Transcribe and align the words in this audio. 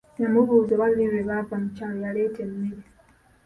Yamubuuza 0.21 0.71
oba 0.75 0.87
luli 0.91 1.05
lwe 1.11 1.23
baava 1.29 1.55
mu 1.61 1.67
kyalo 1.75 1.97
yaleeta 2.05 2.39
emmere. 2.45 2.83